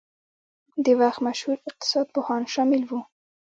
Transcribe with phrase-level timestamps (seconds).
[0.83, 3.01] د وخت مشهور اقتصاد پوهان شامل وو.